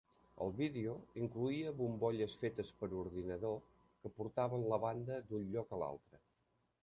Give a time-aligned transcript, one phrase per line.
[0.43, 3.55] El vídeo incloïa bombolles fetes per ordinador
[4.05, 6.23] que portaven la banda d'un lloc a un altre.